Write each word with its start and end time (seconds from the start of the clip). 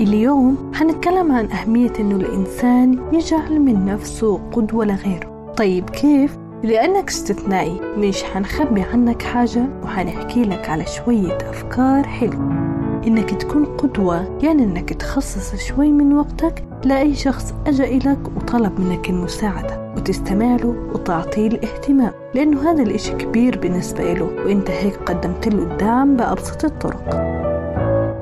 اليوم 0.00 0.72
حنتكلم 0.74 1.32
عن 1.32 1.50
أهمية 1.50 1.92
إنه 2.00 2.16
الإنسان 2.16 2.98
يجعل 3.12 3.60
من 3.60 3.84
نفسه 3.84 4.40
قدوة 4.52 4.84
لغيره. 4.84 5.52
طيب 5.56 5.90
كيف؟ 5.90 6.36
لأنك 6.62 7.08
استثنائي 7.08 7.80
مش 7.96 8.22
حنخبي 8.24 8.82
عنك 8.82 9.22
حاجة 9.22 9.66
وحنحكي 9.82 10.42
لك 10.42 10.70
على 10.70 10.84
شوية 10.86 11.38
أفكار 11.50 12.04
حلوة. 12.04 12.74
إنك 13.06 13.30
تكون 13.30 13.64
قدوة 13.64 14.38
يعني 14.42 14.64
إنك 14.64 14.92
تخصص 14.92 15.54
شوي 15.68 15.92
من 15.92 16.12
وقتك 16.12 16.64
لأي 16.84 17.14
شخص 17.14 17.54
أجأ 17.66 17.84
إلك 17.84 18.18
وطلب 18.36 18.80
منك 18.80 19.10
المساعدة 19.10 19.94
وتستمع 19.96 20.56
له 20.56 20.74
وتعطيه 20.94 21.46
الاهتمام 21.46 22.12
لأنه 22.34 22.70
هذا 22.70 22.82
الإشي 22.82 23.12
كبير 23.12 23.58
بالنسبة 23.58 24.12
له 24.12 24.24
وإنت 24.24 24.70
هيك 24.70 24.96
قدمت 24.96 25.48
له 25.48 25.62
الدعم 25.62 26.16
بأبسط 26.16 26.64
الطرق. 26.64 27.34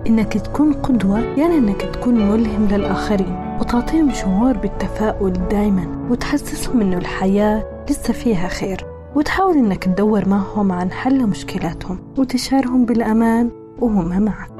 إنك 0.07 0.33
تكون 0.33 0.73
قدوة 0.73 1.19
يعني 1.21 1.59
إنك 1.59 1.83
تكون 1.83 2.15
ملهم 2.15 2.69
للآخرين 2.71 3.57
وتعطيهم 3.61 4.13
شعور 4.13 4.57
بالتفاؤل 4.57 5.33
دايما 5.33 6.07
وتحسسهم 6.11 6.81
إنه 6.81 6.99
الحياة 6.99 7.85
لسه 7.91 8.13
فيها 8.13 8.49
خير 8.49 8.87
وتحاول 9.15 9.55
إنك 9.57 9.85
تدور 9.85 10.29
معهم 10.29 10.73
عن 10.73 10.91
حل 10.91 11.27
مشكلاتهم 11.27 11.99
وتشعرهم 12.19 12.85
بالأمان 12.85 13.51
وهم 13.81 14.23
معك. 14.23 14.51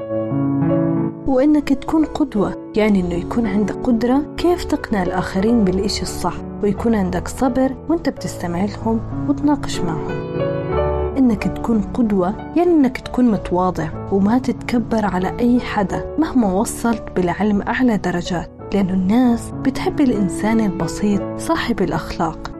وإنك 1.27 1.73
تكون 1.73 2.05
قدوة 2.05 2.71
يعني 2.75 2.99
إنه 2.99 3.13
يكون 3.13 3.47
عندك 3.47 3.75
قدرة 3.75 4.23
كيف 4.37 4.63
تقنع 4.63 5.03
الآخرين 5.03 5.63
بالإشي 5.63 6.01
الصح 6.01 6.35
ويكون 6.63 6.95
عندك 6.95 7.27
صبر 7.27 7.75
وإنت 7.89 8.09
بتستمع 8.09 8.65
لهم 8.65 8.99
وتناقش 9.29 9.79
معهم. 9.79 10.62
إنك 11.17 11.43
تكون 11.43 11.81
قدوة 11.81 12.33
يعني 12.55 12.71
إنك 12.71 12.97
تكون 12.97 13.31
متواضع 13.31 13.87
وما 14.11 14.37
تتكبر 14.37 15.05
على 15.05 15.39
أي 15.39 15.59
حدا 15.59 16.15
مهما 16.19 16.53
وصلت 16.53 17.03
بالعلم 17.15 17.61
أعلى 17.61 17.97
درجات 17.97 18.49
لأنه 18.73 18.93
الناس 18.93 19.51
بتحب 19.65 20.01
الإنسان 20.01 20.59
البسيط 20.59 21.21
صاحب 21.37 21.81
الأخلاق. 21.81 22.51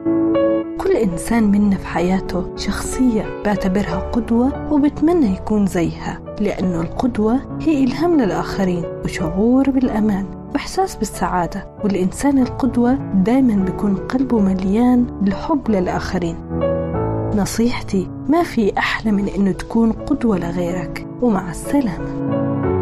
كل 0.80 0.90
إنسان 0.90 1.50
منا 1.50 1.76
في 1.76 1.86
حياته 1.86 2.56
شخصية 2.56 3.42
بعتبرها 3.44 4.10
قدوة 4.12 4.72
وبتمنى 4.72 5.34
يكون 5.34 5.66
زيها 5.66 6.20
لأنه 6.40 6.80
القدوة 6.80 7.40
هي 7.60 7.84
إلهام 7.84 8.20
للآخرين 8.20 8.84
وشعور 9.04 9.70
بالأمان 9.70 10.26
وإحساس 10.54 10.96
بالسعادة 10.96 11.66
والإنسان 11.84 12.38
القدوة 12.38 12.94
دايما 13.14 13.64
بيكون 13.64 13.96
قلبه 13.96 14.38
مليان 14.38 15.06
بالحب 15.22 15.70
للآخرين. 15.70 16.36
نصيحتي 17.36 18.10
ما 18.28 18.42
في 18.42 18.78
أحلى 18.78 19.12
من 19.12 19.28
إنه 19.28 19.52
تكون 19.52 19.92
قدوة 19.92 20.38
لغيرك 20.38 21.06
ومع 21.22 21.50
السلامة. 21.50 22.73